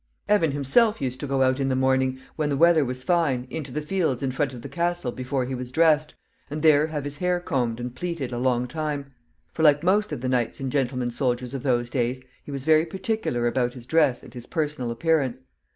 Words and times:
Evan 0.27 0.49
himself 0.49 0.99
used 0.99 1.19
to 1.19 1.27
go 1.27 1.43
out 1.43 1.59
in 1.59 1.69
the 1.69 1.75
morning, 1.75 2.19
when 2.35 2.49
the 2.49 2.57
weather 2.57 2.83
was 2.83 3.03
fine, 3.03 3.45
into 3.51 3.71
the 3.71 3.83
fields 3.83 4.23
in 4.23 4.31
front 4.31 4.51
of 4.51 4.63
the 4.63 4.67
castle 4.67 5.11
before 5.11 5.45
he 5.45 5.53
was 5.53 5.69
dressed, 5.71 6.15
and 6.49 6.63
there 6.63 6.87
have 6.87 7.03
his 7.03 7.17
hair 7.17 7.39
combed 7.39 7.79
and 7.79 7.93
plaited 7.93 8.31
a 8.33 8.39
long 8.39 8.65
time; 8.67 9.13
for, 9.53 9.61
like 9.61 9.83
most 9.83 10.11
of 10.11 10.21
the 10.21 10.27
knights 10.27 10.59
and 10.59 10.71
gentlemen 10.71 11.11
soldiers 11.11 11.53
of 11.53 11.61
those 11.61 11.87
days, 11.91 12.19
he 12.43 12.49
was 12.49 12.65
very 12.65 12.83
particular 12.87 13.45
about 13.45 13.75
his 13.75 13.85
dress 13.85 14.23
and 14.23 14.33
his 14.33 14.47
personal 14.47 14.89
appearance. 14.89 15.43